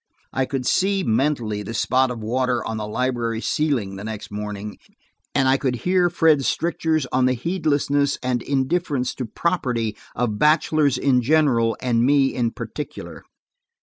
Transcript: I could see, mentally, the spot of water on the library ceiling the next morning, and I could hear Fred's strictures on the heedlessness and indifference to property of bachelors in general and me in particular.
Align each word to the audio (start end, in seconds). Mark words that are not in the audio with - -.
I 0.33 0.47
could 0.47 0.65
see, 0.65 1.03
mentally, 1.03 1.61
the 1.61 1.75
spot 1.75 2.09
of 2.09 2.23
water 2.23 2.65
on 2.65 2.77
the 2.77 2.87
library 2.87 3.39
ceiling 3.39 3.97
the 3.97 4.03
next 4.03 4.31
morning, 4.31 4.79
and 5.35 5.47
I 5.47 5.57
could 5.57 5.75
hear 5.85 6.09
Fred's 6.09 6.47
strictures 6.47 7.05
on 7.11 7.27
the 7.27 7.35
heedlessness 7.35 8.17
and 8.23 8.41
indifference 8.41 9.13
to 9.13 9.25
property 9.25 9.95
of 10.15 10.39
bachelors 10.39 10.97
in 10.97 11.21
general 11.21 11.77
and 11.83 12.03
me 12.03 12.33
in 12.33 12.49
particular. 12.49 13.21